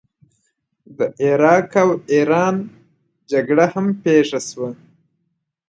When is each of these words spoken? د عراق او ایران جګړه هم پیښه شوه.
د 0.97 0.99
عراق 1.23 1.71
او 1.83 1.89
ایران 2.13 2.55
جګړه 3.31 3.65
هم 3.73 3.87
پیښه 4.03 4.39
شوه. 4.49 4.69